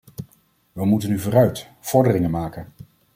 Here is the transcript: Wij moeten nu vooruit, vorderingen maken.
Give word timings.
Wij 0.73 0.85
moeten 0.85 1.09
nu 1.09 1.19
vooruit, 1.19 1.67
vorderingen 1.79 2.31
maken. 2.31 2.67